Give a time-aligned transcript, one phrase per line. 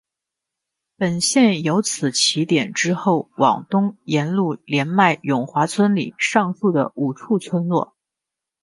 [0.97, 7.95] 本线由此起点之后往东沿路连络永华村里上述的五处村落。